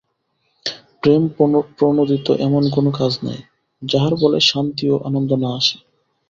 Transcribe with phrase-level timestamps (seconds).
[1.01, 3.39] প্রেম-প্রণোদিত এমন কোন কাজ নাই,
[3.81, 5.77] যাহার ফলে শান্তি ও আনন্দ না আসে।